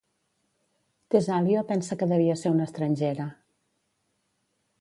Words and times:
Tesalio 1.11 1.59
pensa 1.71 1.97
que 1.99 2.09
devia 2.13 2.39
ser 2.41 2.53
una 2.57 2.67
estrangera. 2.71 3.29